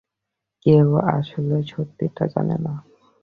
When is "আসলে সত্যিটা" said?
1.15-2.23